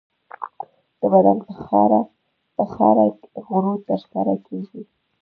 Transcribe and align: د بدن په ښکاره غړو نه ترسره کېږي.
د 0.99 1.01
بدن 1.13 1.37
په 1.43 1.49
ښکاره 2.69 3.05
غړو 3.45 3.73
نه 3.77 3.81
ترسره 3.87 4.33
کېږي. 4.47 4.81